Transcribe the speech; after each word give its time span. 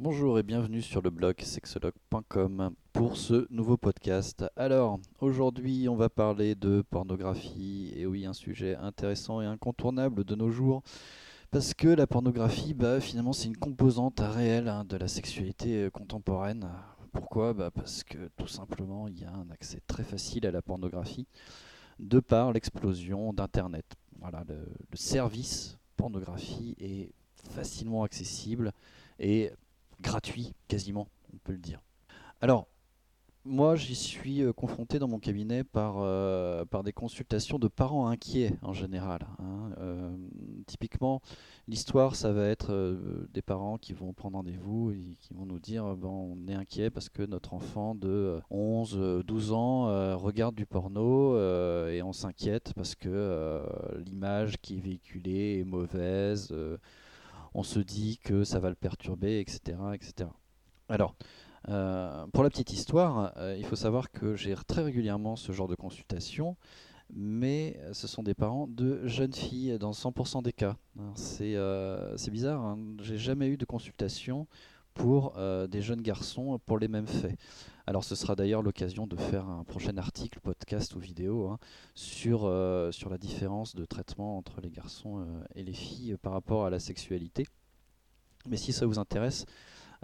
Bonjour 0.00 0.38
et 0.38 0.44
bienvenue 0.44 0.80
sur 0.80 1.02
le 1.02 1.10
blog 1.10 1.40
sexologue.com 1.40 2.72
pour 2.92 3.16
ce 3.16 3.52
nouveau 3.52 3.76
podcast. 3.76 4.44
Alors, 4.54 5.00
aujourd'hui, 5.18 5.88
on 5.88 5.96
va 5.96 6.08
parler 6.08 6.54
de 6.54 6.84
pornographie, 6.88 7.92
et 7.96 8.06
oui, 8.06 8.24
un 8.24 8.32
sujet 8.32 8.76
intéressant 8.76 9.42
et 9.42 9.46
incontournable 9.46 10.22
de 10.22 10.36
nos 10.36 10.50
jours, 10.50 10.84
parce 11.50 11.74
que 11.74 11.88
la 11.88 12.06
pornographie, 12.06 12.74
bah, 12.74 13.00
finalement, 13.00 13.32
c'est 13.32 13.48
une 13.48 13.56
composante 13.56 14.20
réelle 14.20 14.68
hein, 14.68 14.84
de 14.84 14.96
la 14.96 15.08
sexualité 15.08 15.86
euh, 15.86 15.90
contemporaine. 15.90 16.68
Pourquoi? 17.10 17.52
Bah, 17.52 17.72
Parce 17.72 18.04
que 18.04 18.30
tout 18.36 18.46
simplement, 18.46 19.08
il 19.08 19.18
y 19.18 19.24
a 19.24 19.32
un 19.32 19.50
accès 19.50 19.80
très 19.88 20.04
facile 20.04 20.46
à 20.46 20.52
la 20.52 20.62
pornographie 20.62 21.26
de 21.98 22.20
par 22.20 22.52
l'explosion 22.52 23.32
d'Internet. 23.32 23.96
Voilà, 24.20 24.44
le, 24.48 24.60
le 24.92 24.96
service 24.96 25.76
pornographie 25.96 26.76
est 26.78 27.10
facilement 27.50 28.04
accessible 28.04 28.72
et 29.18 29.50
gratuit 30.00 30.54
quasiment, 30.68 31.08
on 31.34 31.38
peut 31.38 31.52
le 31.52 31.58
dire. 31.58 31.80
Alors, 32.40 32.68
moi, 33.44 33.76
j'y 33.76 33.94
suis 33.94 34.42
euh, 34.42 34.52
confronté 34.52 34.98
dans 34.98 35.08
mon 35.08 35.18
cabinet 35.18 35.64
par, 35.64 35.94
euh, 35.98 36.66
par 36.66 36.82
des 36.82 36.92
consultations 36.92 37.58
de 37.58 37.66
parents 37.68 38.06
inquiets 38.08 38.52
en 38.62 38.74
général. 38.74 39.26
hein. 39.38 39.70
Euh, 39.78 40.10
typiquement, 40.66 41.22
l'histoire, 41.66 42.14
ça 42.14 42.32
va 42.32 42.46
être 42.46 42.98
des 43.32 43.40
parents 43.40 43.78
qui 43.78 43.94
vont 43.94 44.12
prendre 44.12 44.36
rendez-vous 44.36 44.90
et 44.90 45.16
qui 45.20 45.32
vont 45.32 45.46
nous 45.46 45.60
dire 45.60 45.96
bon, 45.96 46.36
on 46.36 46.48
est 46.48 46.54
inquiet 46.54 46.90
parce 46.90 47.08
que 47.08 47.22
notre 47.22 47.54
enfant 47.54 47.94
de 47.94 48.08
euh, 48.08 48.40
11, 48.50 48.96
euh, 48.98 49.22
12 49.22 49.52
ans 49.52 50.16
regarde 50.18 50.54
du 50.54 50.66
porno 50.66 51.38
et 51.88 52.02
on 52.02 52.12
s'inquiète 52.12 52.72
parce 52.74 52.94
que 52.94 53.62
l'image 54.04 54.58
qui 54.60 54.76
est 54.76 54.80
véhiculée 54.80 55.60
est 55.60 55.64
mauvaise. 55.64 56.52
On 57.54 57.62
se 57.62 57.78
dit 57.78 58.18
que 58.18 58.44
ça 58.44 58.58
va 58.58 58.68
le 58.68 58.74
perturber, 58.74 59.40
etc. 59.40 59.78
etc. 59.94 60.30
Alors, 60.88 61.14
euh, 61.68 62.26
pour 62.32 62.42
la 62.42 62.50
petite 62.50 62.72
histoire, 62.72 63.32
euh, 63.36 63.56
il 63.58 63.64
faut 63.64 63.76
savoir 63.76 64.10
que 64.10 64.36
j'ai 64.36 64.54
très 64.66 64.82
régulièrement 64.82 65.36
ce 65.36 65.52
genre 65.52 65.68
de 65.68 65.74
consultation, 65.74 66.56
mais 67.12 67.78
ce 67.92 68.06
sont 68.06 68.22
des 68.22 68.34
parents 68.34 68.66
de 68.66 69.06
jeunes 69.06 69.32
filles 69.32 69.78
dans 69.78 69.92
100% 69.92 70.42
des 70.42 70.52
cas. 70.52 70.76
C'est 71.14 71.56
euh, 71.56 72.16
c'est 72.16 72.30
bizarre, 72.30 72.62
hein, 72.62 72.78
j'ai 73.00 73.18
jamais 73.18 73.48
eu 73.48 73.56
de 73.56 73.64
consultation 73.64 74.46
pour 74.94 75.38
des 75.68 75.80
jeunes 75.80 76.02
garçons 76.02 76.58
pour 76.66 76.78
les 76.78 76.88
mêmes 76.88 77.06
faits. 77.06 77.38
Alors 77.88 78.04
ce 78.04 78.14
sera 78.14 78.36
d'ailleurs 78.36 78.60
l'occasion 78.60 79.06
de 79.06 79.16
faire 79.16 79.48
un 79.48 79.64
prochain 79.64 79.96
article, 79.96 80.40
podcast 80.40 80.94
ou 80.94 80.98
vidéo 80.98 81.48
hein, 81.48 81.58
sur, 81.94 82.44
euh, 82.44 82.92
sur 82.92 83.08
la 83.08 83.16
différence 83.16 83.74
de 83.74 83.86
traitement 83.86 84.36
entre 84.36 84.60
les 84.60 84.68
garçons 84.68 85.20
euh, 85.20 85.24
et 85.54 85.62
les 85.62 85.72
filles 85.72 86.18
par 86.20 86.34
rapport 86.34 86.66
à 86.66 86.70
la 86.70 86.80
sexualité. 86.80 87.46
Mais 88.46 88.58
si 88.58 88.74
ça 88.74 88.84
vous 88.84 88.98
intéresse, 88.98 89.46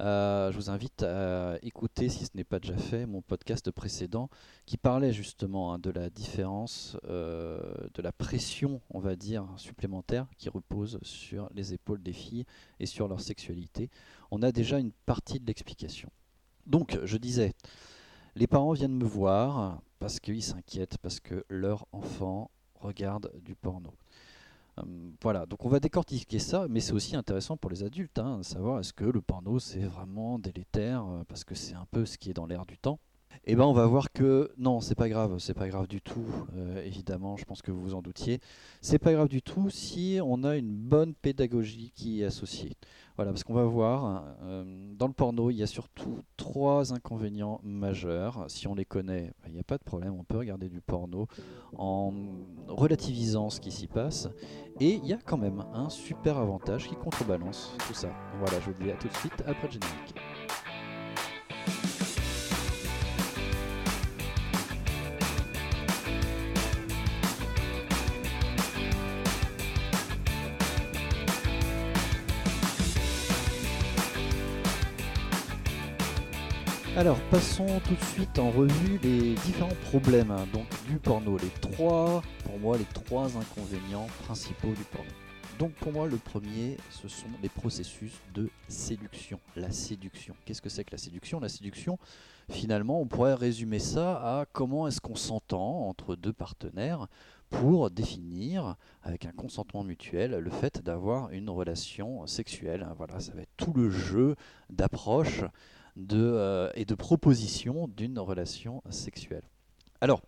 euh, 0.00 0.50
je 0.50 0.56
vous 0.56 0.70
invite 0.70 1.02
à 1.02 1.58
écouter, 1.60 2.08
si 2.08 2.24
ce 2.24 2.30
n'est 2.34 2.44
pas 2.44 2.58
déjà 2.58 2.78
fait, 2.78 3.04
mon 3.04 3.20
podcast 3.20 3.70
précédent 3.70 4.30
qui 4.64 4.78
parlait 4.78 5.12
justement 5.12 5.74
hein, 5.74 5.78
de 5.78 5.90
la 5.90 6.08
différence, 6.08 6.96
euh, 7.06 7.60
de 7.92 8.00
la 8.00 8.12
pression, 8.12 8.80
on 8.88 8.98
va 8.98 9.14
dire, 9.14 9.46
supplémentaire 9.58 10.26
qui 10.38 10.48
repose 10.48 10.98
sur 11.02 11.50
les 11.54 11.74
épaules 11.74 12.02
des 12.02 12.14
filles 12.14 12.46
et 12.80 12.86
sur 12.86 13.08
leur 13.08 13.20
sexualité. 13.20 13.90
On 14.30 14.42
a 14.42 14.52
déjà 14.52 14.78
une 14.78 14.92
partie 15.04 15.38
de 15.38 15.46
l'explication. 15.46 16.10
Donc, 16.66 16.98
je 17.04 17.16
disais, 17.16 17.52
les 18.36 18.46
parents 18.46 18.72
viennent 18.72 18.96
me 18.96 19.04
voir 19.04 19.80
parce 19.98 20.20
qu'ils 20.20 20.42
s'inquiètent, 20.42 20.98
parce 20.98 21.20
que 21.20 21.44
leur 21.48 21.86
enfant 21.92 22.50
regarde 22.80 23.30
du 23.42 23.54
porno. 23.54 23.94
Hum, 24.76 25.14
voilà, 25.22 25.46
donc 25.46 25.64
on 25.64 25.68
va 25.68 25.78
décortiquer 25.78 26.40
ça, 26.40 26.66
mais 26.68 26.80
c'est 26.80 26.92
aussi 26.92 27.14
intéressant 27.14 27.56
pour 27.56 27.70
les 27.70 27.84
adultes, 27.84 28.18
hein, 28.18 28.42
savoir 28.42 28.80
est-ce 28.80 28.92
que 28.92 29.04
le 29.04 29.20
porno 29.22 29.60
c'est 29.60 29.78
vraiment 29.78 30.38
délétère, 30.40 31.04
euh, 31.06 31.22
parce 31.28 31.44
que 31.44 31.54
c'est 31.54 31.74
un 31.74 31.86
peu 31.92 32.04
ce 32.04 32.18
qui 32.18 32.30
est 32.30 32.34
dans 32.34 32.46
l'air 32.46 32.66
du 32.66 32.76
temps. 32.76 32.98
Et 33.44 33.54
ben 33.54 33.64
on 33.64 33.72
va 33.72 33.86
voir 33.86 34.10
que 34.12 34.50
non, 34.58 34.80
c'est 34.80 34.94
pas 34.96 35.08
grave, 35.08 35.38
c'est 35.38 35.54
pas 35.54 35.68
grave 35.68 35.86
du 35.86 36.00
tout, 36.00 36.24
euh, 36.56 36.82
évidemment, 36.84 37.36
je 37.36 37.44
pense 37.44 37.62
que 37.62 37.70
vous 37.70 37.80
vous 37.80 37.94
en 37.94 38.02
doutiez. 38.02 38.40
C'est 38.80 38.98
pas 38.98 39.12
grave 39.12 39.28
du 39.28 39.42
tout 39.42 39.70
si 39.70 40.18
on 40.24 40.42
a 40.42 40.56
une 40.56 40.74
bonne 40.74 41.14
pédagogie 41.14 41.92
qui 41.94 42.22
est 42.22 42.24
associée. 42.24 42.72
Voilà, 43.16 43.30
parce 43.30 43.44
qu'on 43.44 43.54
va 43.54 43.64
voir, 43.64 44.24
euh, 44.42 44.64
dans 44.96 45.06
le 45.06 45.12
porno, 45.12 45.50
il 45.50 45.56
y 45.56 45.62
a 45.62 45.68
surtout 45.68 46.18
trois 46.36 46.92
inconvénients 46.92 47.60
majeurs. 47.62 48.44
Si 48.48 48.66
on 48.66 48.74
les 48.74 48.84
connaît, 48.84 49.32
ben, 49.42 49.48
il 49.48 49.54
n'y 49.54 49.60
a 49.60 49.64
pas 49.64 49.78
de 49.78 49.84
problème, 49.84 50.14
on 50.18 50.24
peut 50.24 50.38
regarder 50.38 50.68
du 50.68 50.80
porno 50.80 51.28
en 51.76 52.12
relativisant 52.66 53.50
ce 53.50 53.60
qui 53.60 53.70
s'y 53.70 53.86
passe. 53.86 54.28
Et 54.80 54.94
il 54.94 55.06
y 55.06 55.12
a 55.12 55.18
quand 55.24 55.38
même 55.38 55.64
un 55.72 55.88
super 55.90 56.38
avantage 56.38 56.88
qui 56.88 56.96
contrebalance 56.96 57.76
tout 57.86 57.94
ça. 57.94 58.08
Voilà, 58.40 58.58
je 58.58 58.70
vous 58.70 58.82
dis 58.82 58.90
à 58.90 58.96
tout 58.96 59.08
de 59.08 59.14
suite 59.14 59.44
après 59.46 59.68
le 59.68 59.72
générique. 59.74 60.14
Alors, 76.96 77.18
passons 77.28 77.66
tout 77.88 77.96
de 77.96 78.04
suite 78.04 78.38
en 78.38 78.52
revue 78.52 79.00
les 79.02 79.34
différents 79.34 79.74
problèmes 79.90 80.32
donc, 80.52 80.66
du 80.86 81.00
porno. 81.00 81.36
Les 81.38 81.48
trois, 81.60 82.22
pour 82.44 82.56
moi, 82.60 82.78
les 82.78 82.84
trois 82.84 83.36
inconvénients 83.36 84.06
principaux 84.22 84.68
du 84.68 84.84
porno. 84.92 85.10
Donc, 85.58 85.72
pour 85.72 85.92
moi, 85.92 86.06
le 86.06 86.18
premier, 86.18 86.76
ce 86.90 87.08
sont 87.08 87.26
les 87.42 87.48
processus 87.48 88.12
de 88.32 88.48
séduction. 88.68 89.40
La 89.56 89.72
séduction. 89.72 90.36
Qu'est-ce 90.44 90.62
que 90.62 90.68
c'est 90.68 90.84
que 90.84 90.92
la 90.92 90.98
séduction? 90.98 91.40
La 91.40 91.48
séduction, 91.48 91.98
finalement, 92.48 93.00
on 93.00 93.06
pourrait 93.08 93.34
résumer 93.34 93.80
ça 93.80 94.38
à 94.38 94.46
comment 94.52 94.86
est-ce 94.86 95.00
qu'on 95.00 95.16
s'entend 95.16 95.88
entre 95.88 96.14
deux 96.14 96.32
partenaires 96.32 97.08
pour 97.50 97.90
définir, 97.90 98.76
avec 99.02 99.26
un 99.26 99.32
consentement 99.32 99.82
mutuel, 99.82 100.38
le 100.38 100.50
fait 100.50 100.80
d'avoir 100.80 101.30
une 101.30 101.50
relation 101.50 102.24
sexuelle. 102.28 102.86
Voilà, 102.96 103.18
ça 103.18 103.32
va 103.34 103.42
être 103.42 103.56
tout 103.56 103.72
le 103.72 103.90
jeu 103.90 104.36
d'approche 104.70 105.42
de, 105.96 106.18
euh, 106.20 106.70
et 106.74 106.84
de 106.84 106.94
proposition 106.94 107.88
d'une 107.88 108.18
relation 108.18 108.82
sexuelle. 108.90 109.44
Alors, 110.00 110.22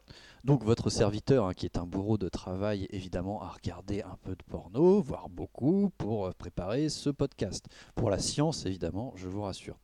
donc 0.44 0.62
votre 0.62 0.90
serviteur, 0.90 1.46
hein, 1.46 1.54
qui 1.54 1.66
est 1.66 1.76
un 1.76 1.86
bourreau 1.86 2.18
de 2.18 2.28
travail, 2.28 2.86
évidemment, 2.90 3.42
a 3.42 3.48
regardé 3.48 4.02
un 4.02 4.16
peu 4.22 4.32
de 4.32 4.42
porno, 4.48 5.02
voire 5.02 5.28
beaucoup, 5.28 5.90
pour 5.98 6.26
euh, 6.26 6.32
préparer 6.32 6.88
ce 6.88 7.10
podcast. 7.10 7.66
Pour 7.94 8.10
la 8.10 8.18
science, 8.18 8.64
évidemment, 8.64 9.12
je 9.16 9.28
vous 9.28 9.42
rassure. 9.42 9.78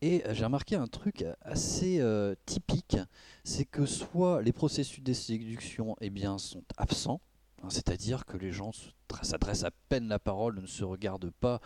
Et 0.00 0.26
euh, 0.26 0.34
j'ai 0.34 0.44
remarqué 0.44 0.76
un 0.76 0.86
truc 0.86 1.24
assez 1.42 2.02
typique, 2.46 2.96
c'est 3.44 3.64
que 3.64 3.86
soit 3.86 4.42
les 4.42 4.52
processus 4.52 5.02
de 5.02 5.12
séduction 5.12 5.94
eh 6.00 6.10
bien, 6.10 6.38
sont 6.38 6.64
absents, 6.76 7.20
c'est-à-dire 7.68 8.24
que 8.24 8.36
les 8.36 8.52
gens 8.52 8.70
s'adressent 9.22 9.64
à 9.64 9.70
peine 9.88 10.08
la 10.08 10.18
parole, 10.18 10.60
ne 10.60 10.66
se 10.66 10.84
regardent 10.84 11.30
pas, 11.30 11.60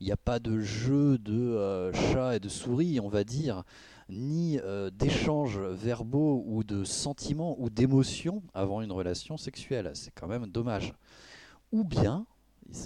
il 0.00 0.06
n'y 0.06 0.12
a 0.12 0.16
pas 0.16 0.38
de 0.38 0.60
jeu 0.60 1.18
de 1.18 1.32
euh, 1.32 1.92
chat 1.92 2.36
et 2.36 2.40
de 2.40 2.48
souris, 2.48 3.00
on 3.00 3.08
va 3.08 3.24
dire, 3.24 3.62
ni 4.08 4.58
euh, 4.60 4.90
d'échanges 4.90 5.58
verbaux 5.58 6.42
ou 6.46 6.64
de 6.64 6.84
sentiments 6.84 7.56
ou 7.60 7.70
d'émotions 7.70 8.42
avant 8.54 8.80
une 8.82 8.92
relation 8.92 9.36
sexuelle. 9.36 9.90
C'est 9.94 10.10
quand 10.12 10.26
même 10.26 10.46
dommage. 10.46 10.92
Ou 11.70 11.84
bien, 11.84 12.26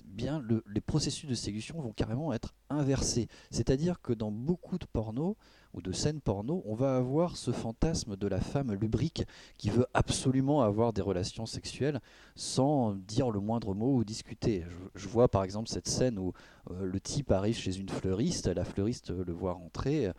bien 0.04 0.40
le- 0.40 0.62
les 0.66 0.80
processus 0.80 1.28
de 1.28 1.34
séduction 1.34 1.80
vont 1.80 1.92
carrément 1.92 2.32
être 2.32 2.54
inversés. 2.70 3.28
C'est-à-dire 3.50 4.00
que 4.00 4.12
dans 4.12 4.30
beaucoup 4.30 4.78
de 4.78 4.86
porno 4.86 5.36
ou 5.76 5.82
de 5.82 5.92
scènes 5.92 6.20
porno, 6.20 6.62
on 6.66 6.74
va 6.74 6.96
avoir 6.96 7.36
ce 7.36 7.52
fantasme 7.52 8.16
de 8.16 8.26
la 8.26 8.40
femme 8.40 8.72
lubrique 8.72 9.24
qui 9.58 9.68
veut 9.70 9.86
absolument 9.94 10.62
avoir 10.62 10.92
des 10.92 11.02
relations 11.02 11.46
sexuelles 11.46 12.00
sans 12.34 12.94
dire 12.94 13.30
le 13.30 13.40
moindre 13.40 13.74
mot 13.74 13.94
ou 13.96 14.04
discuter. 14.04 14.64
Je, 14.94 15.06
vois 15.06 15.28
par 15.28 15.44
exemple 15.44 15.68
cette 15.68 15.86
scène 15.86 16.18
où 16.18 16.32
euh, 16.70 16.86
le 16.86 16.98
type 16.98 17.30
arrive 17.30 17.56
chez 17.56 17.78
une 17.78 17.90
fleuriste, 17.90 18.48
la 18.48 18.64
fleuriste 18.64 19.10
le 19.10 19.32
voit 19.32 19.52
rentrer. 19.52 20.10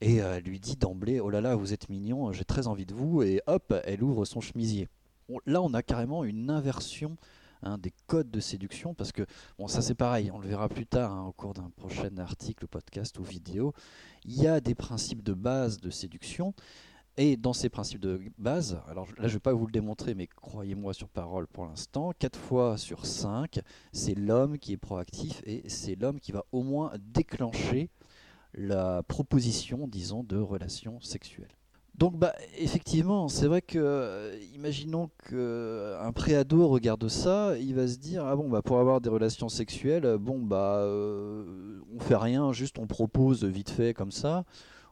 et 0.00 0.20
euh, 0.20 0.36
elle 0.36 0.44
lui 0.44 0.58
dit 0.58 0.76
d'emblée 0.76 1.20
Oh 1.20 1.30
là 1.30 1.40
là, 1.40 1.54
vous 1.54 1.72
êtes 1.72 1.88
mignon, 1.88 2.32
j'ai 2.32 2.44
très 2.44 2.66
envie 2.66 2.86
de 2.86 2.94
vous. 2.94 3.22
Et 3.22 3.40
hop, 3.46 3.74
elle 3.84 4.02
ouvre 4.02 4.24
son 4.24 4.40
chemisier. 4.40 4.88
Là, 5.46 5.62
on 5.62 5.72
a 5.74 5.82
carrément 5.82 6.24
une 6.24 6.50
inversion 6.50 7.16
hein, 7.66 7.78
des 7.78 7.92
codes 8.06 8.30
de 8.30 8.40
séduction 8.40 8.94
parce 8.94 9.12
que, 9.12 9.26
bon, 9.58 9.68
ça 9.68 9.82
c'est 9.82 9.94
pareil, 9.94 10.30
on 10.30 10.38
le 10.38 10.48
verra 10.48 10.68
plus 10.68 10.86
tard 10.86 11.12
hein, 11.12 11.24
au 11.26 11.32
cours 11.32 11.54
d'un 11.54 11.70
prochain 11.76 12.16
article, 12.18 12.66
podcast 12.66 13.18
ou 13.18 13.22
vidéo. 13.22 13.72
Il 14.24 14.40
y 14.40 14.46
a 14.46 14.60
des 14.60 14.74
principes 14.74 15.22
de 15.22 15.34
base 15.34 15.78
de 15.80 15.90
séduction. 15.90 16.54
Et 17.18 17.38
dans 17.38 17.54
ces 17.54 17.70
principes 17.70 18.00
de 18.00 18.20
base, 18.36 18.78
alors 18.88 19.06
là 19.06 19.22
je 19.22 19.22
ne 19.22 19.28
vais 19.28 19.40
pas 19.40 19.54
vous 19.54 19.64
le 19.64 19.72
démontrer, 19.72 20.14
mais 20.14 20.26
croyez-moi 20.26 20.92
sur 20.92 21.08
parole 21.08 21.46
pour 21.46 21.64
l'instant, 21.64 22.12
4 22.18 22.38
fois 22.38 22.76
sur 22.76 23.06
5, 23.06 23.60
c'est 23.92 24.14
l'homme 24.14 24.58
qui 24.58 24.74
est 24.74 24.76
proactif 24.76 25.40
et 25.46 25.66
c'est 25.66 25.94
l'homme 25.94 26.20
qui 26.20 26.32
va 26.32 26.44
au 26.52 26.62
moins 26.62 26.92
déclencher 26.98 27.88
la 28.52 29.02
proposition, 29.02 29.88
disons, 29.88 30.24
de 30.24 30.36
relations 30.36 31.00
sexuelles. 31.00 31.56
Donc 31.98 32.18
bah 32.18 32.34
effectivement, 32.58 33.28
c'est 33.28 33.46
vrai 33.46 33.62
que 33.62 33.78
euh, 33.78 34.38
imaginons 34.54 35.08
que 35.24 35.96
un 35.98 36.12
préado 36.12 36.68
regarde 36.68 37.08
ça, 37.08 37.56
il 37.58 37.74
va 37.74 37.88
se 37.88 37.96
dire 37.96 38.26
ah 38.26 38.36
bon 38.36 38.50
bah 38.50 38.60
pour 38.60 38.78
avoir 38.80 39.00
des 39.00 39.08
relations 39.08 39.48
sexuelles, 39.48 40.18
bon 40.18 40.38
bah 40.38 40.80
euh, 40.80 41.80
on 41.94 41.98
fait 41.98 42.16
rien, 42.16 42.52
juste 42.52 42.78
on 42.78 42.86
propose 42.86 43.44
vite 43.44 43.70
fait 43.70 43.94
comme 43.94 44.12
ça, 44.12 44.44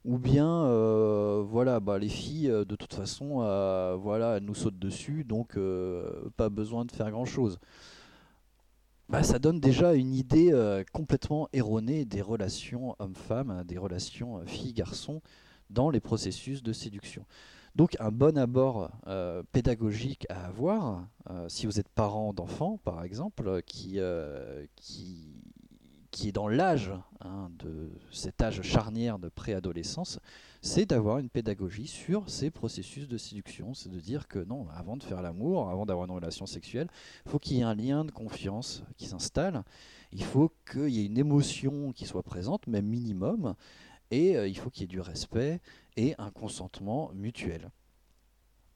ou 0.07 0.17
bien 0.17 0.49
euh, 0.49 1.45
voilà 1.47 1.79
bah 1.79 1.99
les 1.99 2.09
filles 2.09 2.49
de 2.49 2.75
toute 2.75 2.95
façon 2.95 3.41
voilà 4.01 4.39
elles 4.39 4.45
nous 4.45 4.55
sautent 4.55 4.79
dessus 4.79 5.25
donc 5.25 5.59
pas 6.39 6.49
besoin 6.49 6.87
de 6.87 6.93
faire 6.93 7.11
grand 7.11 7.27
chose. 7.27 7.59
Bah, 9.11 9.23
ça 9.23 9.39
donne 9.39 9.61
déjà 9.61 9.93
une 9.93 10.15
idée 10.15 10.51
complètement 10.95 11.49
erronée 11.53 12.07
des 12.07 12.23
relations 12.23 12.97
hommes-femmes, 12.99 13.63
des 13.67 13.77
relations 13.77 14.41
filles-garçons 14.47 15.21
dans 15.71 15.91
les 15.91 16.01
processus 16.01 16.63
de 16.63 16.73
séduction. 16.73 17.25
Donc 17.75 17.97
un 17.99 18.13
bon 18.13 18.39
abord 18.39 18.93
euh, 19.09 19.43
pédagogique 19.51 20.27
à 20.29 20.47
avoir, 20.47 21.09
euh, 21.31 21.49
si 21.49 21.67
vous 21.67 21.81
êtes 21.81 21.89
parent 21.89 22.33
d'enfants 22.33 22.79
par 22.85 23.03
exemple, 23.03 23.63
qui, 23.67 23.95
euh, 23.99 24.65
qui, 24.77 25.43
qui, 26.13 26.29
est 26.29 26.33
dans 26.33 26.47
l'âge 26.47 26.93
hein, 27.21 27.51
de 27.59 27.91
cet 28.13 28.41
âge 28.43 28.63
charnière 28.63 29.19
de 29.19 29.29
préadolescence, 29.29 30.21
c'est 30.63 30.87
d'avoir 30.87 31.19
une 31.19 31.29
pédagogie 31.29 31.89
sur 31.89 32.31
ces 32.31 32.51
processus 32.51 33.09
de 33.09 33.19
séduction. 33.19 33.75
C'est 33.75 33.91
de 33.91 33.99
dire 33.99 34.29
que 34.29 34.39
non, 34.39 34.69
avant 34.73 34.97
de 34.97 35.03
faire 35.03 35.21
l'amour, 35.21 35.69
avant 35.69 35.85
d'avoir 35.85 36.07
une 36.07 36.15
relation 36.15 36.47
sexuelle, 36.47 36.87
il 37.27 37.31
faut 37.33 37.41
qu'il 37.41 37.57
y 37.57 37.61
ait 37.61 37.65
un 37.65 37.75
lien 37.75 38.05
de 38.05 38.13
confiance 38.13 38.85
qui 38.97 39.07
s'installe. 39.07 39.65
Il 40.13 40.23
faut 40.23 40.53
qu'il 40.71 40.91
y 40.91 41.01
ait 41.01 41.07
une 41.07 41.19
émotion 41.19 41.93
qui 41.93 42.07
soit 42.07 42.23
présente, 42.23 42.69
même 42.69 42.87
minimum, 42.87 43.57
et 44.15 44.37
euh, 44.37 44.47
il 44.47 44.57
faut 44.57 44.71
qu'il 44.71 44.83
y 44.83 44.85
ait 44.85 44.89
du 44.89 45.01
respect 45.01 45.61
et 45.97 46.15
un 46.19 46.31
consentement 46.31 47.11
mutuel. 47.15 47.71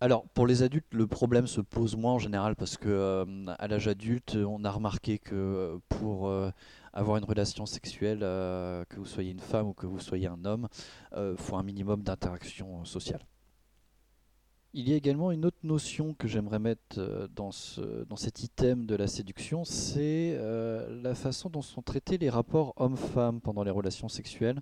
Alors 0.00 0.28
pour 0.28 0.46
les 0.46 0.62
adultes, 0.62 0.92
le 0.92 1.06
problème 1.06 1.46
se 1.46 1.60
pose 1.60 1.96
moins 1.96 2.14
en 2.14 2.18
général 2.18 2.56
parce 2.56 2.76
que 2.76 2.88
euh, 2.88 3.24
à 3.58 3.68
l'âge 3.68 3.88
adulte, 3.88 4.36
on 4.36 4.64
a 4.64 4.70
remarqué 4.70 5.18
que 5.18 5.34
euh, 5.34 5.78
pour 5.88 6.32
avoir 6.92 7.16
une 7.16 7.24
relation 7.24 7.66
sexuelle, 7.66 8.20
que 8.20 8.96
vous 8.96 9.06
soyez 9.06 9.30
une 9.30 9.40
femme 9.40 9.68
ou 9.68 9.74
que 9.74 9.86
vous 9.86 10.00
soyez 10.00 10.26
un 10.26 10.44
homme, 10.44 10.68
il 11.16 11.36
faut 11.36 11.56
un 11.56 11.62
minimum 11.62 12.02
d'interaction 12.02 12.84
sociale. 12.84 13.20
Il 14.74 14.88
y 14.88 14.92
a 14.92 14.96
également 14.96 15.30
une 15.30 15.44
autre 15.44 15.58
notion 15.62 16.14
que 16.14 16.26
j'aimerais 16.26 16.58
mettre 16.58 17.28
dans, 17.34 17.50
dans 18.08 18.16
cet 18.16 18.42
item 18.42 18.86
de 18.86 18.96
la 18.96 19.06
séduction, 19.06 19.64
c'est 19.64 20.36
la 21.02 21.14
façon 21.14 21.50
dont 21.50 21.62
sont 21.62 21.82
traités 21.82 22.18
les 22.18 22.30
rapports 22.30 22.72
hommes-femmes 22.76 23.40
pendant 23.40 23.62
les 23.62 23.70
relations 23.70 24.08
sexuelles. 24.08 24.60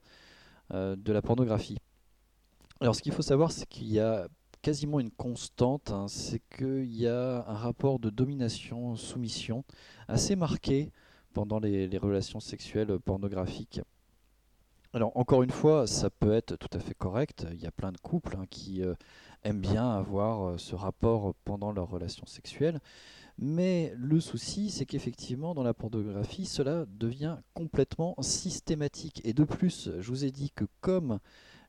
Euh, 0.73 0.97
de 0.97 1.13
la 1.13 1.23
pornographie. 1.23 1.79
Alors 2.81 2.97
ce 2.97 3.03
qu'il 3.03 3.13
faut 3.13 3.23
savoir, 3.23 3.53
c'est 3.53 3.67
qu'il 3.67 3.87
y 3.87 4.01
a 4.01 4.27
quasiment 4.63 4.99
une 4.99 5.13
constante, 5.13 5.93
hein, 5.93 6.09
c'est 6.09 6.43
qu'il 6.57 6.93
y 6.93 7.07
a 7.07 7.45
un 7.47 7.55
rapport 7.55 8.01
de 8.01 8.11
domination-soumission 8.11 9.63
assez 10.09 10.35
marqué 10.35 10.91
pendant 11.33 11.61
les, 11.61 11.87
relations 11.99 12.41
sexuelles 12.41 12.99
pornographiques. 12.99 13.81
Alors 14.93 15.17
encore 15.17 15.45
une 15.45 15.53
fois, 15.53 15.87
ça 15.87 16.11
peut 16.11 16.33
être 16.33 16.57
tout 16.57 16.77
à 16.77 16.81
fait 16.81 16.95
correct. 16.95 17.47
Il 17.53 17.63
y 17.63 17.67
a 17.67 17.71
plein 17.71 17.93
de 17.93 17.99
couples 17.99 18.37
hein, 18.37 18.47
qui 18.51 18.83
euh, 18.83 18.95
aiment 19.45 19.61
bien 19.61 19.89
avoir 19.89 20.49
euh, 20.49 20.59
ce 20.59 20.75
rapport 20.75 21.33
pendant 21.45 21.71
leurs 21.71 21.89
relations 21.89 22.27
sexuelles. 22.27 22.81
Mais 23.39 23.93
le 23.97 24.19
souci, 24.21 24.71
c'est 24.71 24.87
qu'effectivement, 24.87 25.55
dans 25.55 25.63
la 25.63 25.75
pornographie, 25.75 26.47
cela 26.47 26.87
devient 26.99 27.37
complètement 27.53 28.15
systématique. 28.21 29.21
Et 29.25 29.35
de 29.35 29.45
plus, 29.45 29.91
je 29.99 30.09
vous 30.09 30.25
ai 30.25 30.31
dit 30.31 30.51
que 30.51 30.65
comme 30.81 31.19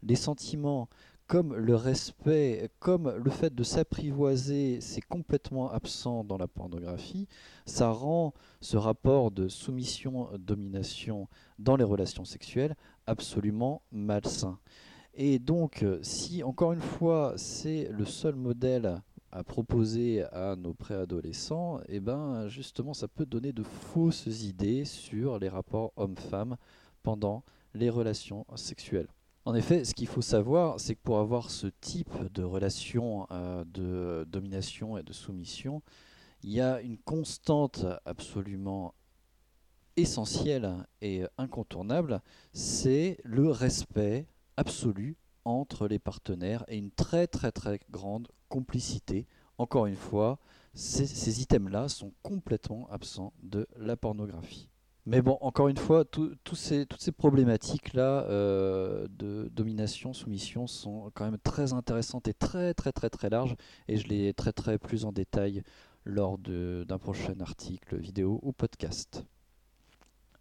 les 0.01 0.15
sentiments, 0.15 0.87
comme 1.27 1.53
le 1.53 1.75
respect, 1.75 2.69
comme 2.79 3.11
le 3.11 3.29
fait 3.29 3.53
de 3.53 3.63
s'apprivoiser, 3.63 4.79
c'est 4.79 5.01
complètement 5.01 5.69
absent 5.69 6.23
dans 6.23 6.37
la 6.37 6.47
pornographie, 6.47 7.27
ça 7.65 7.89
rend 7.89 8.33
ce 8.61 8.77
rapport 8.77 9.31
de 9.31 9.49
soumission-domination 9.49 11.27
dans 11.59 11.75
les 11.75 11.83
relations 11.83 12.23
sexuelles 12.23 12.75
absolument 13.07 13.81
malsain. 13.91 14.57
Et 15.15 15.37
donc, 15.39 15.83
si 16.01 16.43
encore 16.43 16.71
une 16.71 16.79
fois, 16.79 17.33
c'est 17.35 17.89
le 17.91 18.05
seul 18.05 18.35
modèle 18.35 19.01
proposer 19.43 20.23
à 20.31 20.55
nos 20.55 20.73
préadolescents, 20.73 21.79
eh 21.87 21.99
ben 21.99 22.47
justement 22.47 22.93
ça 22.93 23.07
peut 23.07 23.25
donner 23.25 23.53
de 23.53 23.63
fausses 23.63 24.27
idées 24.43 24.85
sur 24.85 25.39
les 25.39 25.49
rapports 25.49 25.93
hommes-femmes 25.95 26.57
pendant 27.03 27.43
les 27.73 27.89
relations 27.89 28.45
sexuelles. 28.55 29.07
En 29.45 29.55
effet, 29.55 29.85
ce 29.85 29.93
qu'il 29.93 30.07
faut 30.07 30.21
savoir, 30.21 30.79
c'est 30.79 30.95
que 30.95 31.01
pour 31.01 31.19
avoir 31.19 31.49
ce 31.49 31.67
type 31.79 32.11
de 32.33 32.43
relation 32.43 33.27
euh, 33.31 33.63
de 33.65 34.25
domination 34.29 34.97
et 34.97 35.03
de 35.03 35.13
soumission, 35.13 35.81
il 36.43 36.51
y 36.51 36.61
a 36.61 36.81
une 36.81 36.97
constante 36.97 37.85
absolument 38.05 38.93
essentielle 39.95 40.85
et 41.01 41.23
incontournable, 41.37 42.21
c'est 42.53 43.17
le 43.23 43.49
respect 43.49 44.27
absolu 44.55 45.17
entre 45.45 45.87
les 45.87 45.99
partenaires 45.99 46.65
et 46.67 46.77
une 46.77 46.91
très 46.91 47.25
très 47.25 47.51
très 47.51 47.79
grande 47.89 48.27
complicité. 48.49 49.25
Encore 49.57 49.85
une 49.85 49.95
fois, 49.95 50.39
ces, 50.73 51.41
items-là 51.41 51.87
sont 51.89 52.13
complètement 52.21 52.87
absents 52.91 53.33
de 53.41 53.67
la 53.77 53.97
pornographie. 53.97 54.69
Mais 55.05 55.21
bon, 55.21 55.37
encore 55.39 55.69
une 55.69 55.77
fois, 55.77 56.03
toutes 56.03 56.55
ces 56.55 56.85
problématiques-là 57.17 58.25
euh, 58.25 59.07
de 59.09 59.49
domination, 59.53 60.13
soumission 60.13 60.67
sont 60.67 61.11
quand 61.13 61.23
même 61.23 61.39
très 61.39 61.71
intéressantes 61.71 62.27
et 62.27 62.33
très 62.33 62.73
très 62.73 62.91
très 62.91 63.09
très 63.09 63.29
larges, 63.29 63.55
et 63.87 63.95
je 63.95 64.07
les 64.07 64.33
traiterai 64.33 64.77
plus 64.77 65.05
en 65.05 65.13
détail 65.13 65.63
lors 66.03 66.37
d'un 66.37 66.97
prochain 66.97 67.39
article, 67.39 67.97
vidéo 67.97 68.39
ou 68.43 68.51
podcast. 68.51 69.23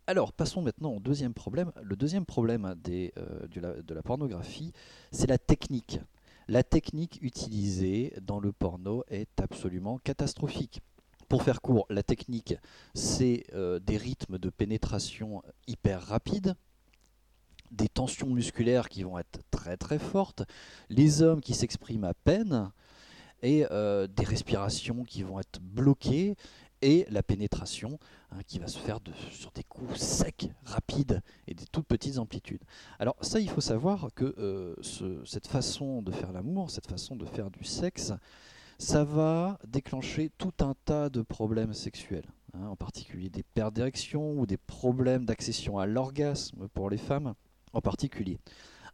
Alors, 0.09 0.33
passons 0.33 0.63
maintenant 0.63 0.95
au 0.95 1.01
deuxième 1.01 1.35
problème. 1.35 1.73
Le 1.83 1.97
deuxième 1.97 2.25
problème 2.25 2.65
euh, 2.89 3.47
de, 3.49 3.95
la, 3.95 4.03
pornographie, 4.03 4.73
c'est 5.11 5.27
la 5.29 5.39
technique. 5.39 5.99
La 6.49 6.63
technique 6.63 7.19
utilisée 7.23 8.15
dans 8.23 8.39
le 8.39 8.53
porno 8.53 9.03
est 9.09 9.41
absolument 9.41 9.99
catastrophique. 9.99 10.81
Pour 11.29 11.43
faire 11.43 11.61
court, 11.61 11.87
la 11.91 12.05
technique, 12.05 12.55
c'est 12.95 13.47
euh, 13.53 13.81
des 13.81 13.97
rythmes 13.97 14.39
de 14.39 14.49
pénétration 14.49 15.43
hyper 15.67 16.01
rapides, 16.03 16.55
des 17.73 17.89
tensions 17.89 18.29
musculaires 18.29 18.89
qui 18.89 19.03
vont 19.03 19.19
être 19.19 19.41
très 19.51 19.77
très 19.77 19.99
fortes, 19.99 20.45
les 20.89 21.21
hommes 21.21 21.41
qui 21.41 21.53
s'expriment 21.53 22.05
à 22.05 22.15
peine, 22.15 22.71
et 23.43 23.67
euh, 23.73 24.07
des 24.07 24.25
respirations 24.25 25.05
qui 25.05 25.25
vont 25.25 25.41
être 25.41 25.61
bloquées, 25.61 26.37
et 26.83 27.07
la 27.11 27.23
pénétration 27.23 27.99
hein, 28.31 28.39
qui 28.47 28.59
va 28.59 28.69
se 28.69 28.79
faire 28.79 28.99
sur 29.31 29.51
des 29.53 29.65
coups 29.65 29.99
secs, 29.99 30.51
rapides 30.65 31.23
et 31.47 31.55
des 31.55 31.67
toutes 31.67 31.87
petites 31.87 32.19
amplitudes. 32.19 32.63
Alors 32.99 33.17
ça, 33.21 33.41
il 33.41 33.49
faut 33.49 33.61
savoir 33.61 34.09
que 34.15 34.35
euh, 34.39 34.75
cette 35.25 35.47
façon 35.47 36.03
de 36.03 36.13
faire 36.13 36.33
l'amour, 36.33 36.71
cette 36.71 36.87
façon 36.87 37.17
de 37.17 37.25
faire 37.25 37.51
du 37.51 37.65
sexe, 37.65 38.13
ça 38.79 39.05
va 39.05 39.59
déclencher 39.67 40.31
tout 40.37 40.53
un 40.61 40.75
tas 40.85 41.09
de 41.09 41.23
problèmes 41.23 41.73
sexuels, 41.73 42.27
hein, 42.53 42.67
en 42.67 42.77
particulier 42.77 43.31
des 43.31 43.43
pertes 43.43 43.75
d'érection 43.75 44.39
ou 44.39 44.47
des 44.47 44.59
problèmes 44.59 45.25
d'accession 45.25 45.79
à 45.79 45.87
l'orgasme 45.87 46.69
pour 46.69 46.91
les 46.91 46.99
femmes 46.99 47.35
en 47.73 47.81
particulier. 47.81 48.39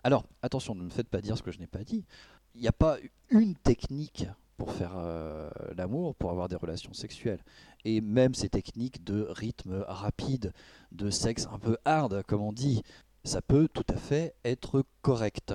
Alors 0.05 0.25
attention, 0.43 0.75
ne 0.75 0.83
me 0.83 0.91
faites 0.91 1.09
pas 1.09 1.21
dire 1.21 1.37
ce 1.37 1.43
que 1.43 1.51
je 1.51 1.59
n'ai 1.59 1.67
pas 1.67 1.85
dit. 1.85 2.05
Il 2.55 2.61
n'y 2.61 2.69
a 2.69 2.73
pas 2.73 2.99
une 3.31 3.55
technique 3.55 4.27
pour 4.63 4.75
faire 4.75 4.93
euh, 4.97 5.51
l'amour, 5.77 6.15
pour 6.15 6.31
avoir 6.31 6.49
des 6.49 6.55
relations 6.55 6.93
sexuelles. 6.93 7.41
Et 7.85 8.01
même 8.01 8.33
ces 8.33 8.49
techniques 8.49 9.03
de 9.03 9.27
rythme 9.29 9.85
rapide, 9.89 10.53
de 10.93 11.11
sexe 11.11 11.49
un 11.53 11.59
peu 11.59 11.79
hard, 11.85 12.23
comme 12.29 12.43
on 12.43 12.53
dit, 12.53 12.85
ça 13.25 13.43
peut 13.43 13.67
tout 13.67 13.87
à 13.89 13.97
fait 13.97 14.37
être 14.45 14.85
correct. 15.01 15.53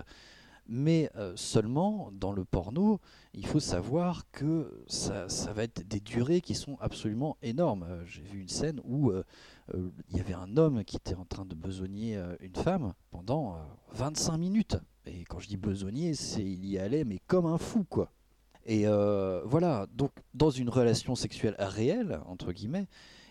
Mais 0.68 1.10
euh, 1.16 1.32
seulement 1.38 2.12
dans 2.12 2.34
le 2.34 2.44
porno, 2.44 3.00
il 3.34 3.48
faut 3.48 3.62
savoir 3.62 4.30
que 4.34 4.84
ça, 4.88 5.28
va 5.54 5.64
être 5.64 5.88
des 5.88 6.02
durées 6.02 6.42
qui 6.42 6.54
sont 6.54 6.78
absolument 6.82 7.38
énormes. 7.42 7.84
Euh, 7.84 8.04
j'ai 8.06 8.24
vu 8.24 8.42
une 8.42 8.50
scène 8.50 8.82
où 8.84 9.14
il 9.74 10.18
y 10.18 10.20
avait 10.20 10.34
un 10.34 10.58
homme 10.58 10.84
qui 10.84 10.98
était 10.98 11.16
en 11.16 11.24
train 11.24 11.46
de 11.46 11.56
besogner 11.56 12.22
une 12.42 12.56
femme 12.56 12.94
pendant 13.12 13.58
25 13.94 14.38
minutes. 14.38 14.76
Et 15.06 15.24
quand 15.24 15.40
je 15.40 15.48
dis 15.48 15.56
besogner, 15.56 16.14
c'est 16.14 16.44
il 16.44 16.66
y 16.66 16.78
allait 16.78 17.06
mais 17.06 17.20
comme 17.26 17.46
un 17.46 17.58
fou 17.58 17.86
quoi. 17.86 18.12
Et 18.68 18.86
euh, 18.86 19.42
voilà, 19.46 19.88
donc 19.94 20.12
dans 20.34 20.50
une 20.50 20.70
relation 20.70 21.16
sexuelle 21.16 21.56
réelle, 21.58 22.20
entre 22.26 22.52
guillemets, 22.52 22.88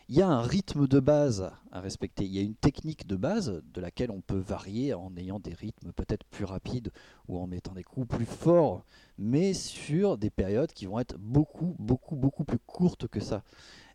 il 0.08 0.16
y 0.16 0.22
a 0.22 0.28
un 0.28 0.40
rythme 0.40 0.86
de 0.86 0.98
base 0.98 1.52
à 1.72 1.80
respecter. 1.80 2.24
Il 2.24 2.34
y 2.34 2.38
a 2.38 2.42
une 2.42 2.54
technique 2.54 3.06
de 3.06 3.16
base 3.16 3.62
de 3.74 3.80
laquelle 3.82 4.10
on 4.10 4.22
peut 4.22 4.38
varier 4.38 4.94
en 4.94 5.14
ayant 5.16 5.38
des 5.38 5.52
rythmes 5.52 5.92
peut-être 5.92 6.24
plus 6.24 6.46
rapides 6.46 6.90
ou 7.28 7.38
en 7.38 7.46
mettant 7.46 7.74
des 7.74 7.82
coups 7.82 8.08
plus 8.08 8.24
forts, 8.24 8.86
mais 9.18 9.52
sur 9.52 10.16
des 10.16 10.30
périodes 10.30 10.72
qui 10.72 10.86
vont 10.86 11.00
être 11.00 11.18
beaucoup, 11.18 11.76
beaucoup, 11.78 12.16
beaucoup 12.16 12.44
plus 12.44 12.60
courtes 12.60 13.06
que 13.06 13.20
ça. 13.20 13.42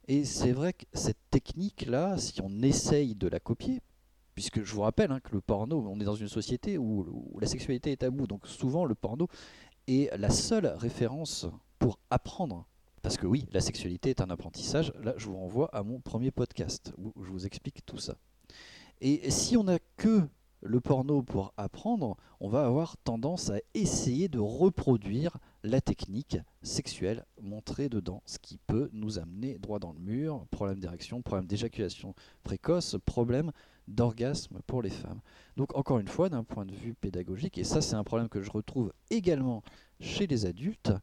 Et 0.07 0.25
c'est 0.25 0.51
vrai 0.51 0.73
que 0.73 0.85
cette 0.93 1.29
technique-là, 1.31 2.17
si 2.17 2.39
on 2.41 2.61
essaye 2.61 3.15
de 3.15 3.27
la 3.27 3.39
copier, 3.39 3.81
puisque 4.35 4.63
je 4.63 4.73
vous 4.73 4.81
rappelle 4.81 5.11
hein, 5.11 5.19
que 5.21 5.33
le 5.33 5.41
porno, 5.41 5.85
on 5.87 5.99
est 5.99 6.05
dans 6.05 6.15
une 6.15 6.27
société 6.27 6.77
où, 6.77 7.29
où, 7.33 7.39
la 7.39 7.47
sexualité 7.47 7.91
est 7.91 7.97
tabou, 7.97 8.27
donc 8.27 8.47
souvent 8.47 8.85
le 8.85 8.95
porno 8.95 9.27
est 9.87 10.15
la 10.17 10.29
seule 10.29 10.67
référence 10.67 11.47
pour 11.79 11.99
apprendre. 12.09 12.65
Parce 13.01 13.17
que 13.17 13.25
oui, 13.25 13.47
la 13.51 13.61
sexualité 13.61 14.11
est 14.11 14.21
un 14.21 14.29
apprentissage. 14.29 14.93
Là, 15.01 15.13
je 15.17 15.25
vous 15.25 15.37
renvoie 15.37 15.69
à 15.73 15.83
mon 15.83 15.99
premier 15.99 16.31
podcast 16.31 16.93
où 16.97 17.13
je 17.23 17.31
vous 17.31 17.45
explique 17.45 17.85
tout 17.85 17.97
ça. 17.97 18.15
Et 19.01 19.31
si 19.31 19.57
on 19.57 19.63
n'a 19.63 19.79
que 19.97 20.21
le 20.61 20.79
porno 20.79 21.23
pour 21.23 21.53
apprendre, 21.57 22.17
on 22.39 22.49
va 22.49 22.65
avoir 22.65 22.97
tendance 22.97 23.49
à 23.49 23.57
essayer 23.73 24.27
de 24.27 24.37
reproduire 24.37 25.37
la 25.63 25.81
technique 25.81 26.37
sexuelle 26.63 27.25
montrée 27.41 27.89
dedans, 27.89 28.23
ce 28.25 28.39
qui 28.39 28.57
peut 28.57 28.89
nous 28.93 29.19
amener 29.19 29.57
droit 29.59 29.79
dans 29.79 29.93
le 29.93 29.99
mur, 29.99 30.45
problème 30.49 30.79
d'érection, 30.79 31.21
problème 31.21 31.47
d'éjaculation 31.47 32.15
précoce, 32.43 32.95
problème 33.05 33.51
d'orgasme 33.87 34.59
pour 34.65 34.81
les 34.81 34.89
femmes. 34.89 35.21
Donc 35.57 35.75
encore 35.75 35.99
une 35.99 36.07
fois, 36.07 36.29
d'un 36.29 36.43
point 36.43 36.65
de 36.65 36.73
vue 36.73 36.93
pédagogique, 36.93 37.57
et 37.57 37.63
ça 37.63 37.81
c'est 37.81 37.95
un 37.95 38.03
problème 38.03 38.29
que 38.29 38.41
je 38.41 38.51
retrouve 38.51 38.91
également 39.09 39.63
chez 39.99 40.27
les 40.27 40.45
adultes, 40.45 40.93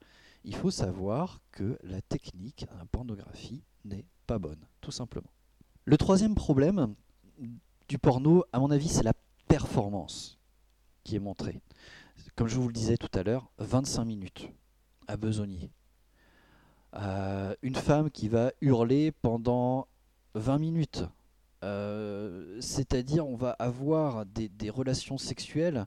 il 0.45 0.55
faut 0.55 0.71
savoir 0.71 1.41
que 1.53 1.79
la 1.83 2.01
technique 2.01 2.67
en 2.81 2.87
pornographie 2.87 3.63
n'est 3.85 4.05
pas 4.27 4.39
bonne, 4.39 4.65
tout 4.81 4.91
simplement. 4.91 5.31
Le 5.85 5.97
troisième 5.97 6.35
problème 6.35 6.95
du 7.89 7.99
porno, 7.99 8.45
à 8.53 8.59
mon 8.59 8.71
avis, 8.71 8.89
c'est 8.89 9.03
la 9.03 9.15
performance 9.47 10.39
qui 11.05 11.17
est 11.17 11.21
montrée. 11.21 11.61
Comme 12.37 12.49
je 12.49 12.57
vous 12.57 12.69
le 12.69 12.73
disais 12.73 12.97
tout 12.97 13.11
à 13.19 13.23
l'heure, 13.23 13.51
25 13.59 14.05
minutes 14.05 14.51
à 15.07 15.17
besogner. 15.17 15.71
Euh, 16.95 17.55
une 17.63 17.75
femme 17.75 18.11
qui 18.11 18.29
va 18.29 18.53
hurler 18.61 19.13
pendant 19.13 19.89
20 20.35 20.59
minutes. 20.59 21.05
Euh, 21.65 22.57
c'est-à-dire 22.61 23.27
on 23.27 23.35
va 23.35 23.51
avoir 23.51 24.25
des, 24.27 24.71
relations 24.71 25.19
sexuelles 25.19 25.87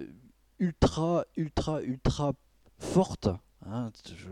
euh, 0.00 0.06
ultra, 0.58 1.26
ultra, 1.36 1.82
ultra 1.82 2.32
fortes. 2.78 3.28
Hein. 3.66 3.90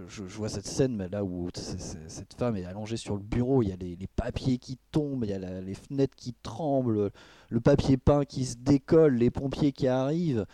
je, 0.08 0.22
vois 0.24 0.50
cette 0.50 0.66
scène 0.66 0.94
mais 0.94 1.08
là 1.08 1.24
où 1.24 1.48
cette 1.54 2.34
femme 2.34 2.56
est 2.56 2.66
allongée 2.66 2.98
sur 2.98 3.14
le 3.16 3.22
bureau, 3.22 3.62
il 3.62 3.68
y 3.68 3.72
a 3.72 3.76
les, 3.76 3.96
papiers 4.14 4.58
qui 4.58 4.78
tombent, 4.90 5.24
il 5.24 5.30
y 5.30 5.34
a 5.34 5.60
les 5.60 5.74
fenêtres 5.74 6.16
qui 6.16 6.34
tremblent, 6.42 7.10
le 7.48 7.60
papier 7.60 7.96
peint 7.96 8.24
qui 8.24 8.44
se 8.44 8.56
décolle, 8.56 9.14
les 9.14 9.30
pompiers 9.30 9.72
qui 9.72 9.88
arrivent. 9.88 10.46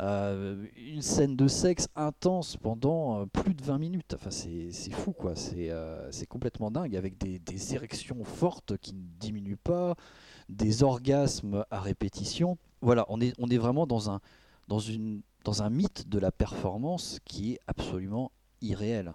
Euh, 0.00 0.66
une 0.78 1.02
scène 1.02 1.36
de 1.36 1.46
sexe 1.46 1.88
intense 1.94 2.56
pendant 2.56 3.20
euh, 3.20 3.26
plus 3.26 3.52
de 3.54 3.62
20 3.62 3.78
minutes. 3.78 4.14
Enfin, 4.14 4.30
c'est 4.30 4.70
fou, 4.92 5.12
quoi. 5.12 5.34
Euh, 5.54 6.08
c'est 6.10 6.26
complètement 6.26 6.70
dingue, 6.70 6.96
avec 6.96 7.18
des, 7.18 7.74
érections 7.74 8.24
fortes 8.24 8.78
qui 8.78 8.94
ne 8.94 9.02
diminuent 9.18 9.58
pas, 9.62 9.96
des 10.48 10.82
orgasmes 10.82 11.64
à 11.70 11.80
répétition. 11.80 12.56
Voilà, 12.80 13.04
on 13.08 13.20
est, 13.20 13.34
on 13.38 13.48
est 13.48 13.58
vraiment 13.58 13.86
dans 13.86 14.10
un, 14.10 14.20
dans, 14.68 14.78
une, 14.78 15.20
dans 15.44 15.62
un 15.62 15.68
mythe 15.68 16.08
de 16.08 16.18
la 16.18 16.32
performance 16.32 17.18
qui 17.26 17.52
est 17.52 17.58
absolument 17.66 18.32
irréel. 18.62 19.12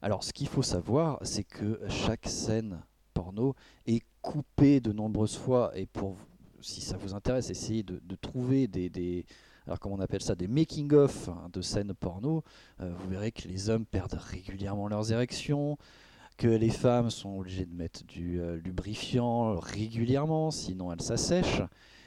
Alors, 0.00 0.22
ce 0.22 0.32
qu'il 0.32 0.48
faut 0.48 0.62
savoir, 0.62 1.18
c'est 1.22 1.44
que 1.44 1.80
chaque 1.88 2.28
scène 2.28 2.80
porno 3.14 3.56
est 3.86 4.02
coupée 4.22 4.80
de 4.80 4.92
nombreuses 4.92 5.36
fois, 5.36 5.72
et 5.74 5.86
pour 5.86 6.16
si 6.60 6.80
ça 6.82 6.96
vous 6.98 7.14
intéresse, 7.14 7.50
essayez 7.50 7.82
de, 7.82 8.00
de 8.04 8.14
trouver 8.14 8.68
des 8.68 9.24
alors 9.66 9.78
comme 9.78 9.92
on 9.92 10.00
appelle 10.00 10.22
ça, 10.22 10.34
des 10.34 10.48
making-of 10.48 11.28
hein, 11.28 11.48
de 11.52 11.60
scènes 11.60 11.94
porno, 11.94 12.42
euh, 12.80 12.92
vous 12.98 13.08
verrez 13.08 13.32
que 13.32 13.46
les 13.48 13.70
hommes 13.70 13.86
perdent 13.86 14.18
régulièrement 14.18 14.88
leurs 14.88 15.12
érections, 15.12 15.76
que 16.36 16.48
les 16.48 16.70
femmes 16.70 17.10
sont 17.10 17.38
obligées 17.38 17.66
de 17.66 17.74
mettre 17.74 18.04
du 18.04 18.40
euh, 18.40 18.56
lubrifiant 18.56 19.58
régulièrement, 19.58 20.50
sinon 20.50 20.92
elles 20.92 21.02
s'assèchent, 21.02 21.62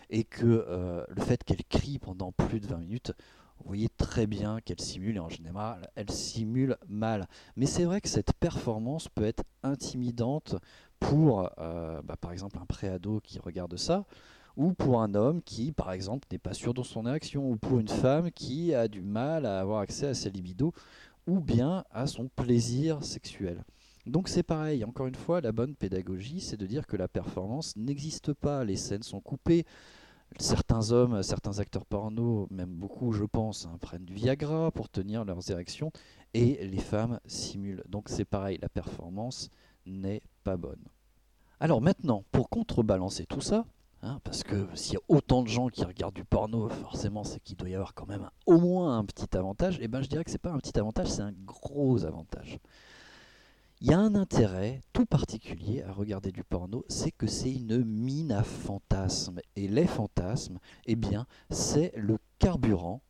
et 0.10 0.24
que 0.24 0.66
euh, 0.68 1.06
le 1.10 1.22
fait 1.22 1.44
qu'elles 1.44 1.66
crient 1.66 2.00
pendant 2.00 2.32
plus 2.32 2.60
de 2.60 2.68
20 2.68 2.78
minutes, 2.78 3.14
vous 3.60 3.68
voyez 3.68 3.90
très 3.90 4.28
bien 4.28 4.60
qu'elles 4.60 4.82
simulent, 4.82 5.18
et 5.18 5.22
en 5.22 5.30
général, 5.30 5.90
elles 5.96 6.12
simulent 6.12 6.78
mal. 6.88 7.28
Mais 7.56 7.66
c'est 7.66 7.86
vrai 7.86 8.02
que 8.02 8.10
cette 8.10 8.34
performance 8.34 9.08
peut 9.08 9.24
être 9.24 9.44
intimidante 9.62 10.56
pour, 11.00 11.50
bah, 11.58 12.18
par 12.20 12.34
exemple, 12.34 12.58
un 12.62 12.66
préado 12.66 13.22
qui 13.22 13.40
regarde 13.40 13.78
ça, 13.78 14.06
ou 14.56 14.74
pour 14.74 15.02
un 15.02 15.16
homme 15.16 15.42
qui, 15.42 15.72
par 15.72 15.92
exemple, 15.92 16.28
n'est 16.32 16.38
pas 16.38 16.54
sûr 16.54 16.74
de 16.74 16.84
son 16.84 17.02
réaction, 17.02 17.50
ou 17.50 17.58
pour 17.58 17.80
une 17.80 17.88
femme 17.88 18.32
qui 18.32 18.74
a 18.74 18.88
du 18.88 19.02
mal 19.02 19.46
à 19.46 19.60
avoir 19.60 19.80
accès 19.80 20.08
à 20.08 20.14
sa 20.14 20.30
libido, 20.30 20.74
ou 21.28 21.40
bien 21.40 21.86
à 21.92 22.08
son 22.08 22.28
plaisir 22.28 23.04
sexuel. 23.04 23.64
Donc 24.06 24.28
c'est 24.28 24.44
pareil, 24.44 24.84
encore 24.84 25.08
une 25.08 25.16
fois, 25.16 25.40
la 25.40 25.54
bonne 25.54 25.76
pédagogie, 25.76 26.42
c'est 26.42 26.58
de 26.58 26.66
dire 26.66 26.88
que 26.88 26.98
la 26.98 27.08
performance 27.08 27.76
n'existe 27.78 28.34
pas, 28.34 28.66
les 28.66 28.76
scènes 28.76 29.04
sont 29.04 29.22
coupées. 29.22 29.66
Certains 30.40 30.92
hommes, 30.92 31.24
certains 31.24 31.60
acteurs 31.60 31.86
porno, 31.86 32.48
même 32.50 32.74
beaucoup 32.74 33.14
je 33.14 33.24
pense, 33.24 33.66
hein, 33.66 33.78
prennent 33.80 34.04
du 34.04 34.14
Viagra 34.14 34.72
pour 34.72 34.90
tenir 34.90 35.24
leurs 35.24 35.50
érections, 35.52 35.92
et 36.34 36.68
les 36.68 36.80
femmes 36.80 37.20
simulent. 37.26 37.84
Donc 37.88 38.10
c'est 38.10 38.26
pareil, 38.26 38.58
la 38.62 38.70
performance 38.70 39.50
n'est 39.86 40.22
pas 40.44 40.58
bonne. 40.58 40.84
Alors 41.60 41.82
maintenant, 41.82 42.26
pour 42.32 42.50
contrebalancer 42.50 43.26
tout 43.26 43.42
ça, 43.42 43.66
Hein, 44.06 44.20
parce 44.26 44.44
que 44.44 44.68
s'il 44.76 44.96
y 44.96 44.98
a 44.98 45.02
autant 45.08 45.44
de 45.44 45.48
gens 45.48 45.70
qui 45.70 45.86
regardent 45.86 46.14
du 46.14 46.26
porno, 46.26 46.68
forcément, 46.68 47.24
c'est 47.24 47.40
qu'il 47.40 47.56
doit 47.56 47.70
y 47.70 47.74
avoir 47.74 47.94
quand 47.94 48.06
même 48.06 48.30
au 48.46 48.58
moins 48.58 48.98
un 48.98 49.06
petit 49.06 49.38
avantage. 49.38 49.80
Et 49.80 49.84
eh 49.84 49.88
ben, 49.88 50.02
je 50.02 50.10
dirais 50.10 50.26
que 50.26 50.32
c'est 50.32 50.38
pas 50.38 50.52
un 50.52 50.58
petit 50.58 50.78
avantage, 50.78 51.08
c'est 51.08 51.22
un 51.22 51.32
gros 51.32 52.04
avantage. 52.04 52.60
Il 53.80 53.90
y 53.90 53.94
a 53.94 54.00
un 54.00 54.16
intérêt 54.16 54.82
tout 54.92 55.06
particulier 55.06 55.84
à 55.84 55.94
regarder 55.94 56.34
du 56.34 56.44
porno, 56.44 56.84
c'est 56.90 57.12
que 57.12 57.28
c'est 57.28 57.54
une 57.54 57.86
mine 57.86 58.34
à 58.34 58.44
fantasmes. 58.44 59.40
Et 59.56 59.70
les 59.70 59.88
fantasmes, 59.88 60.60
eh 60.86 60.98
bien, 60.98 61.26
c'est 61.50 61.94
le 61.96 62.18
carburant 62.40 63.02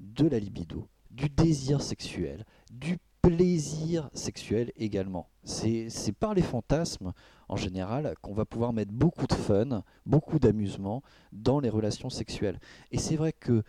de 0.00 0.26
la 0.26 0.38
libido, 0.38 0.88
du 1.10 1.28
désir 1.28 1.82
sexuel, 1.82 2.46
du 2.72 2.98
plaisir 3.22 4.10
sexuel 4.14 4.72
également. 4.76 5.28
C'est 5.44 6.12
par 6.18 6.34
les 6.34 6.42
fantasmes, 6.42 7.12
en 7.48 7.56
général, 7.56 8.14
qu'on 8.22 8.34
va 8.34 8.44
pouvoir 8.44 8.72
mettre 8.72 8.92
beaucoup 8.92 9.26
de 9.26 9.34
fun, 9.34 9.82
beaucoup 10.06 10.38
d'amusement 10.38 11.02
dans 11.32 11.60
les 11.60 11.68
relations 11.68 12.10
sexuelles. 12.10 12.58
Et 12.90 12.98
c'est 12.98 13.16
vrai 13.16 13.32
qu'il 13.32 13.62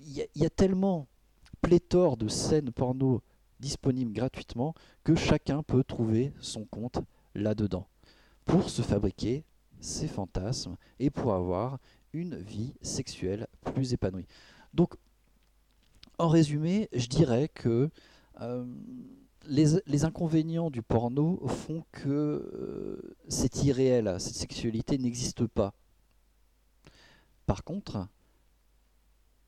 y, 0.00 0.24
y, 0.34 0.46
a 0.46 0.50
tellement 0.50 1.06
pléthore 1.60 2.16
de 2.16 2.28
scènes 2.28 2.70
porno 2.70 3.22
disponibles 3.60 4.12
gratuitement 4.12 4.74
que 5.04 5.14
chacun 5.14 5.62
peut 5.62 5.84
trouver 5.84 6.32
son 6.40 6.64
compte 6.64 6.98
là-dedans 7.34 7.86
pour 8.44 8.68
se 8.68 8.82
fabriquer 8.82 9.44
ses 9.80 10.08
fantasmes 10.08 10.76
et 10.98 11.10
pour 11.10 11.32
avoir 11.32 11.78
une 12.12 12.36
vie 12.36 12.74
sexuelle 12.82 13.46
plus 13.64 13.92
épanouie. 13.92 14.26
Donc, 14.74 14.94
en 16.18 16.28
résumé, 16.28 16.88
je 16.92 17.06
dirais 17.06 17.48
que 17.48 17.90
euh, 18.42 18.64
les, 19.46 20.04
inconvénients 20.04 20.70
du 20.70 20.82
porno 20.82 21.46
font 21.46 21.84
que 21.92 22.08
euh, 22.08 23.16
c'est 23.28 23.64
irréel, 23.64 24.16
cette 24.18 24.34
sexualité 24.34 24.98
n'existe 24.98 25.46
pas. 25.46 25.74
Par 27.46 27.64
contre, 27.64 28.08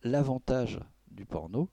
l'avantage 0.03 0.81
du 1.11 1.25
porno, 1.25 1.69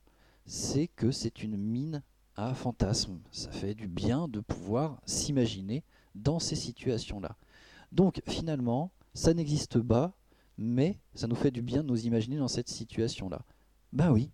c'est 0.46 0.88
que 0.88 1.12
c'est 1.12 1.44
une 1.44 1.58
mine 1.58 2.04
à 2.36 2.54
fantasmes. 2.54 3.20
Ça 3.32 3.51
fait 3.51 3.75
du 3.75 3.88
bien 3.88 4.28
de 4.28 4.40
pouvoir 4.40 5.01
s'imaginer 5.06 5.84
dans 6.16 6.40
ces 6.40 6.56
situations-là. 6.56 7.36
Donc 7.92 8.22
finalement, 8.28 8.92
ça 9.13 9.34
n'existe 9.34 9.80
pas, 9.80 10.13
mais 10.58 11.00
ça 11.13 11.28
nous 11.28 11.36
fait 11.36 11.51
du 11.51 11.62
bien 11.62 11.84
de 11.84 11.88
nous 11.88 12.06
imaginer 12.06 12.38
dans 12.38 12.48
cette 12.48 12.70
situation-là. 12.70 13.42
Ben 13.92 14.12
oui, 14.12 14.32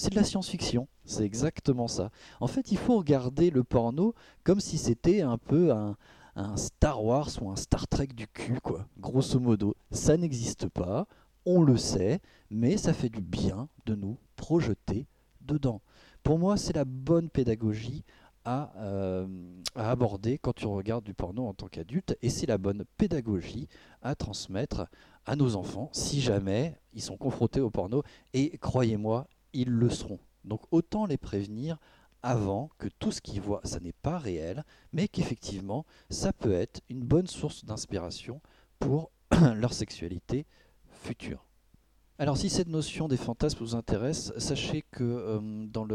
c'est 0.00 0.10
de 0.10 0.16
la 0.16 0.24
science-fiction, 0.24 0.88
c'est 1.04 1.24
exactement 1.24 1.86
ça. 1.86 2.10
En 2.40 2.46
fait, 2.46 2.72
il 2.72 2.78
faut 2.78 2.96
regarder 2.96 3.50
le 3.50 3.64
porno 3.64 4.14
comme 4.44 4.58
si 4.58 4.78
c'était 4.78 5.20
un 5.20 5.36
peu 5.36 5.72
un, 5.72 5.96
Star 6.56 7.04
Wars 7.04 7.28
ou 7.42 7.50
un 7.50 7.56
Star 7.56 7.86
Trek 7.86 8.06
du 8.06 8.26
cul, 8.26 8.60
quoi. 8.62 8.86
Grosso 8.98 9.38
modo, 9.38 9.76
ça 9.90 10.16
n'existe 10.16 10.68
pas, 10.70 11.06
on 11.44 11.60
le 11.60 11.76
sait, 11.76 12.20
mais 12.48 12.78
ça 12.78 12.94
fait 12.94 13.10
du 13.10 13.20
bien 13.20 13.68
de 13.84 13.94
nous 13.94 14.16
projeter 14.36 15.06
dedans. 15.42 15.82
Pour 16.22 16.38
moi, 16.38 16.56
c'est 16.56 16.74
la 16.74 16.86
bonne 16.86 17.28
pédagogie 17.28 18.02
à, 18.46 18.72
euh, 18.78 19.26
à, 19.74 19.90
aborder 19.90 20.38
quand 20.38 20.54
tu 20.54 20.66
regardes 20.66 21.04
du 21.04 21.12
porno 21.12 21.46
en 21.46 21.52
tant 21.52 21.68
qu'adulte, 21.68 22.16
et 22.22 22.30
c'est 22.30 22.46
la 22.46 22.56
bonne 22.56 22.86
pédagogie 22.96 23.68
à 24.00 24.14
transmettre 24.14 24.86
à 25.26 25.36
nos 25.36 25.56
enfants 25.56 25.90
si 25.92 26.22
jamais 26.22 26.80
ils 26.94 27.02
sont 27.02 27.18
confrontés 27.18 27.60
au 27.60 27.68
porno. 27.68 28.02
Et 28.32 28.56
croyez-moi, 28.56 29.28
ils 29.52 29.70
le 29.70 29.90
seront. 29.90 30.20
Donc 30.44 30.62
autant 30.70 31.06
les 31.06 31.16
prévenir 31.16 31.78
avant 32.22 32.70
que 32.78 32.88
tout 32.98 33.12
ce 33.12 33.20
qu'ils 33.20 33.40
voient, 33.40 33.62
ça 33.64 33.80
n'est 33.80 33.92
pas 33.92 34.18
réel, 34.18 34.64
mais 34.92 35.08
qu'effectivement, 35.08 35.86
ça 36.10 36.32
peut 36.32 36.52
être 36.52 36.80
une 36.88 37.00
bonne 37.00 37.26
source 37.26 37.64
d'inspiration 37.64 38.40
pour 38.78 39.10
leur 39.56 39.72
sexualité 39.72 40.46
future. 40.88 41.46
Alors 42.18 42.36
si 42.36 42.50
cette 42.50 42.68
notion 42.68 43.08
des 43.08 43.16
fantasmes 43.16 43.60
vous 43.60 43.74
intéresse, 43.74 44.32
sachez 44.36 44.82
que 44.90 45.04
euh, 45.04 45.40
dans 45.66 45.86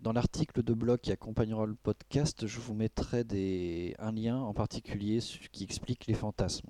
dans 0.00 0.12
l'article 0.12 0.62
de 0.62 0.74
blog 0.74 1.00
qui 1.00 1.12
accompagnera 1.12 1.66
le 1.66 1.74
podcast, 1.74 2.46
je 2.46 2.60
vous 2.60 2.74
mettrai 2.74 3.24
des, 3.24 3.94
un 3.98 4.12
lien 4.12 4.38
en 4.38 4.54
particulier 4.54 5.18
qui 5.52 5.64
explique 5.64 6.06
les 6.06 6.14
fantasmes. 6.14 6.68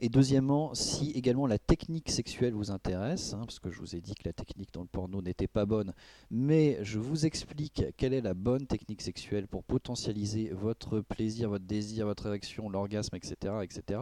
Et 0.00 0.08
deuxièmement, 0.08 0.74
si 0.74 1.10
également 1.12 1.46
la 1.46 1.58
technique 1.58 2.10
sexuelle 2.10 2.54
vous 2.54 2.70
intéresse, 2.70 3.32
hein, 3.32 3.40
parce 3.40 3.58
que 3.58 3.70
je 3.70 3.78
vous 3.80 3.94
ai 3.96 4.00
dit 4.00 4.14
que 4.14 4.24
la 4.24 4.32
technique 4.32 4.72
dans 4.72 4.82
le 4.82 4.88
porno 4.88 5.22
n'était 5.22 5.46
pas 5.46 5.66
bonne, 5.66 5.92
mais 6.30 6.78
je 6.82 6.98
vous 6.98 7.26
explique 7.26 7.84
quelle 7.96 8.14
est 8.14 8.20
la 8.20 8.34
bonne 8.34 8.66
technique 8.66 9.02
sexuelle 9.02 9.46
pour 9.46 9.64
potentialiser 9.64 10.50
votre 10.50 11.00
plaisir, 11.00 11.50
votre 11.50 11.64
désir, 11.64 12.06
votre 12.06 12.26
érection, 12.26 12.68
l'orgasme, 12.68 13.16
etc., 13.16 13.54
etc. 13.62 14.00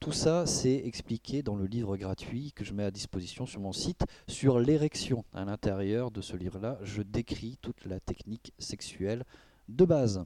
Tout 0.00 0.12
ça, 0.12 0.46
c'est 0.46 0.82
expliqué 0.84 1.42
dans 1.42 1.54
le 1.54 1.64
livre 1.64 1.96
gratuit 1.96 2.52
que 2.52 2.64
je 2.64 2.74
mets 2.74 2.84
à 2.84 2.90
disposition 2.90 3.46
sur 3.46 3.60
mon 3.60 3.72
site 3.72 4.04
sur 4.26 4.58
l'érection. 4.58 5.24
À 5.32 5.44
l'intérieur 5.44 6.10
de 6.10 6.20
ce 6.20 6.36
livre-là, 6.36 6.78
je 6.82 7.02
décris 7.02 7.56
toute 7.62 7.84
la 7.84 8.00
technique 8.00 8.52
sexuelle 8.58 9.24
de 9.68 9.84
base. 9.84 10.24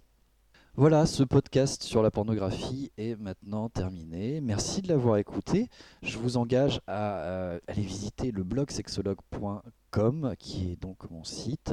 Voilà, 0.78 1.06
ce 1.06 1.23
podcast 1.23 1.85
sur 1.85 2.02
la 2.02 2.11
pornographie 2.11 2.92
est 2.99 3.18
maintenant 3.18 3.71
terminé. 3.71 4.42
Merci 4.42 4.83
de 4.83 4.88
l'avoir 4.88 5.16
écouté. 5.16 5.71
Je 6.02 6.18
vous 6.18 6.37
engage 6.37 6.83
à 6.87 7.21
euh, 7.21 7.59
aller 7.66 7.80
visiter 7.80 8.30
le 8.30 8.45
blog 8.45 8.71
sexologue.com 8.71 10.35
qui 10.38 10.73
est 10.73 10.76
donc 10.76 11.11
mon 11.11 11.25
site 11.25 11.73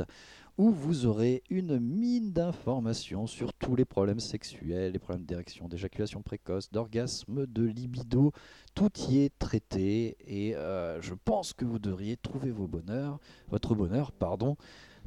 où 0.58 0.72
vous 0.72 1.06
aurez 1.06 1.44
une 1.50 1.80
mine 1.80 2.32
d'informations 2.32 3.28
sur 3.28 3.54
tous 3.54 3.76
les 3.76 3.84
problèmes 3.84 4.22
sexuels, 4.22 4.94
les 4.94 5.00
problèmes 5.00 5.26
d'érection, 5.26 5.68
d'éjaculation 5.68 6.22
précoce, 6.22 6.72
d'orgasme, 6.72 7.46
de 7.46 7.64
libido. 7.64 8.32
Tout 8.74 8.92
y 9.10 9.20
est 9.20 9.38
traité 9.38 10.16
et 10.26 10.56
euh, 10.56 11.02
je 11.02 11.14
pense 11.14 11.52
que 11.52 11.66
vous 11.66 11.80
devriez 11.80 12.16
trouver 12.16 12.52
vos 12.52 12.68
bonheurs, 12.68 13.20
votre 13.50 13.76
bonheur, 13.76 14.14
pardon, 14.14 14.56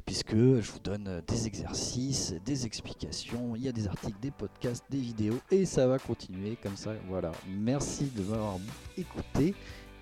puisque 0.07 0.35
je 0.35 0.71
vous 0.71 0.79
donne 0.79 1.21
des 1.27 1.45
exercices, 1.45 2.33
des 2.45 2.65
explications, 2.65 3.55
il 3.55 3.63
y 3.63 3.67
a 3.67 3.71
des 3.71 3.87
articles, 3.87 4.17
des 4.19 4.31
podcasts, 4.31 4.85
des 4.89 4.97
vidéos 4.97 5.37
et 5.51 5.65
ça 5.65 5.85
va 5.85 5.99
continuer 5.99 6.57
comme 6.63 6.77
ça. 6.77 6.93
Voilà. 7.07 7.31
Merci 7.47 8.05
de 8.15 8.23
m'avoir 8.23 8.57
écouté 8.97 9.53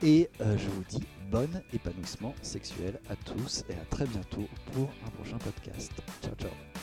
et 0.03 0.29
euh, 0.41 0.55
je 0.57 0.69
vous 0.69 0.83
dis 0.87 1.03
bon 1.31 1.49
épanouissement 1.73 2.35
sexuel 2.43 2.99
à 3.09 3.15
tous 3.15 3.63
et 3.67 3.73
à 3.73 3.85
très 3.89 4.05
bientôt 4.05 4.47
pour 4.71 4.89
un 5.05 5.09
prochain 5.09 5.37
podcast. 5.39 5.91
Ciao 6.21 6.35
ciao 6.35 6.74